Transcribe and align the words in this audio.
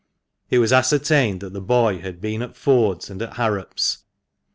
It 0.49 0.57
was 0.57 0.73
ascertained 0.73 1.41
that 1.41 1.53
the 1.53 1.61
boy 1.61 1.99
had 1.99 2.19
been 2.19 2.41
at 2.41 2.55
Ford's 2.57 3.11
and 3.11 3.21
at 3.21 3.33
Harrop's. 3.35 3.99